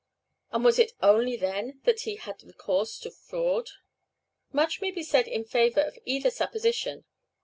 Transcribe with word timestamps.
and 0.51 0.65
was 0.65 0.79
it 0.79 0.93
only 1.03 1.35
then 1.37 1.79
that 1.83 1.99
he 1.99 2.15
had 2.15 2.41
recourse 2.41 2.97
to 2.97 3.11
fraud? 3.11 3.67
Much 4.51 4.81
may 4.81 4.89
be 4.89 5.03
said 5.03 5.27
in 5.27 5.43
favor 5.43 5.81
of 5.81 5.95
either 6.05 6.31
supposition. 6.31 7.05